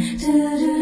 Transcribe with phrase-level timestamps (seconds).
[0.00, 0.79] 缓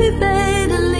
[0.00, 0.99] 疲惫的理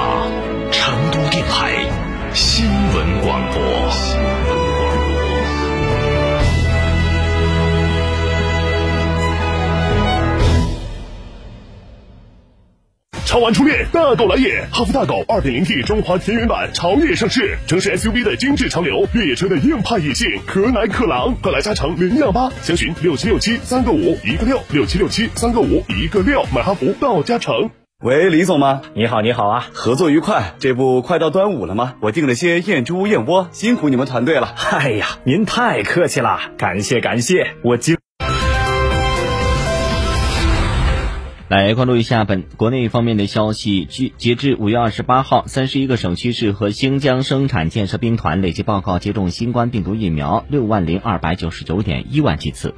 [13.31, 14.67] 超玩初恋，大狗来也！
[14.73, 27.69] 哈弗大狗 2.0T 中华田园版潮野上市，城市 SUV 的精致潮流，越野车的硬派野性，可奶可狼，快来加诚零幺八，详询六七六七三个五一个六六七六七三个五一个六，买哈弗到加诚。
[28.03, 28.81] 喂，李总吗？
[28.95, 29.65] 你好，你好啊！
[29.71, 30.55] 合作愉快。
[30.59, 31.93] 这不快到端午了吗？
[32.01, 34.53] 我订了些燕猪、燕窝，辛苦你们团队了。
[34.71, 38.00] 哎呀，您太客气了，感谢感谢，我今。
[41.51, 43.83] 来关注一下本国内方面的消息。
[43.83, 52.73] 据截至五月二十八号，三十一个省区市和新疆生产建设兵团累计报告接种新冠病毒疫苗六万零二百九十九点一万剂次。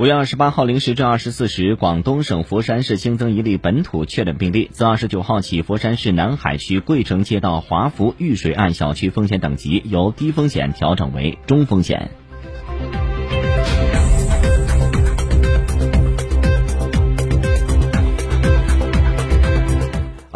[0.00, 4.68] 五月二十八号零时至二十四时，广东省佛山市新增一例本土确诊病例。
[4.72, 12.10] 自二十九号起，佛山市南海区桂城街道华福玉水岸小区风险等级由低风险调整为中风险。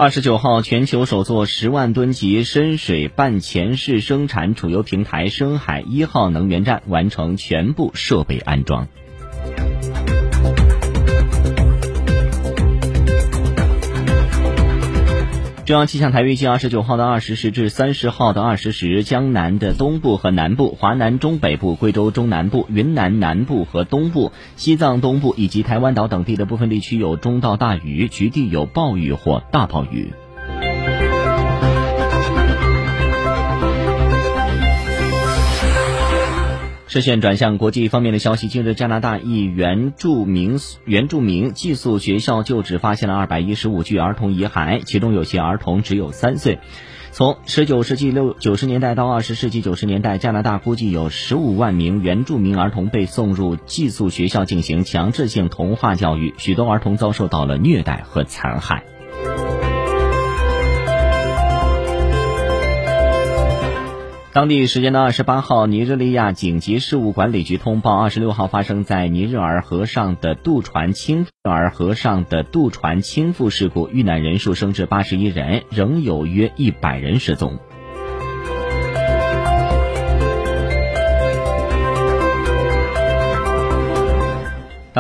[0.01, 8.89] 二十九号，全球首座十万吨级深水半潜式生产储油平台深海一号能源站完成全部设备安装。
[15.71, 30.13] 中央气象台预计，二十九号的二十时至三十号的二十时，江南的东部和南部、华南中北部、贵州中南部、云南南部和东部、西藏东部以及台湾岛等地的部分地区有中到大雨，局地有暴雨或大暴雨。
[36.91, 46.59] 视线转向国际方面的消息，近日加拿大一原住民原住民寄宿学校旧址发现了二百一十五具儿童遗骸，其中有些儿童只有三岁。
[47.13, 58.83] 从十九世纪六九十年代到二十世纪九十年代，加拿大估计有十五万名原住民儿童被送入寄宿学校进行强制性同化教育，许多儿童遭受到了虐待和残害。
[64.41, 77.59] 当地时间的二十八号，尼日利亚紧急事务管理局通报，二十六号发生在尼日尔河上的渡船倾尔河上的渡船倾覆事故，遇难人数升至八十一人，仍有约一百人失踪。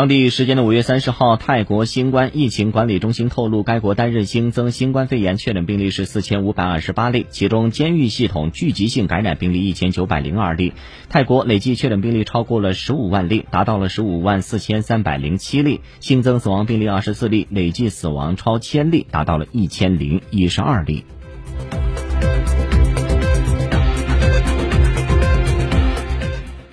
[0.01, 10.73] 当地时间的五月三十号，泰国新冠疫情管理中心透露，该国单日新增新冠肺炎确诊病例是四千五百二十八例，其中监狱系统聚集性感染病例一千九百零二例。
[11.11, 21.05] 泰国累计确诊病例超过了十五万例，达到了十五万四千三百零七例，新增死亡病例二十四例，累计死亡超千例，达到了一千零一十二例。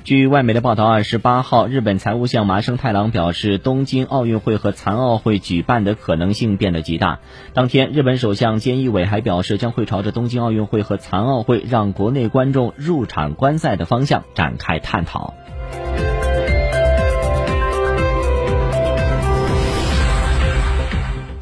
[0.07, 7.19] 据外媒的报道，二十八号，日本财务相麻生太郎表示，东京奥运会和残奥会举办的可能性变得极大。
[7.53, 15.33] 当天，日本首相菅义伟还表示，将会朝着东京奥运会和残奥会让国内观众入场观赛的方向展开探讨。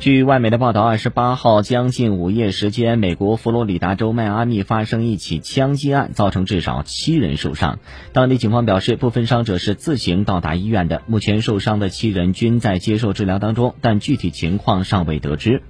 [0.06, 7.80] 据外媒的报道，二十八号将近午夜时间，美国佛罗里达州迈阿密发生一起枪击案，造成至少七人受伤。
[8.14, 11.02] 当地警方表示，部分伤者是自行到达医院的。
[11.08, 15.64] 目前受伤的七人均在接受治疗当中，但具体情况尚未得知。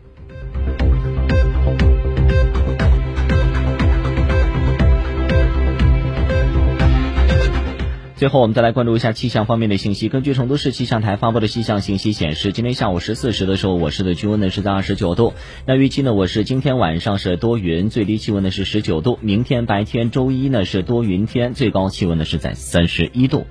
[8.25, 10.09] 最后，我们再来关注一下气象方面的信息。
[10.09, 15.35] 根据成都市气象台发布的气象信息显示，今天下午十四时的时候，我市的气温呢是在二十九度。
[15.67, 19.19] 那预计呢，我市今天晚上是多云，最低气温呢是十九度。
[19.21, 23.45] 明天白天周一呢是多云天，最高气温呢是在三十一度。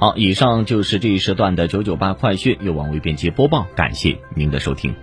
[0.00, 4.94] 好，以上就是这一时段的九九八快讯，由王维编辑播报，感谢您的收听。